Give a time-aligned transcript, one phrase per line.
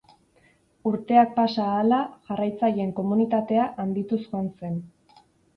[0.91, 1.99] Urteak pasa ahala,
[2.29, 4.83] jarraitzaileen komunitatea handituz joan zen.